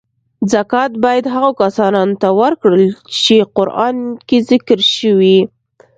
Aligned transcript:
زکات 0.53 0.91
باید 1.03 1.25
هغو 1.33 1.51
کسانو 1.61 2.03
ته 2.21 2.27
ورکړل 2.41 2.83
چی 3.23 3.35
قران 3.55 3.97
کې 4.27 4.37
ذکر 4.49 4.79
شوی. 4.95 5.37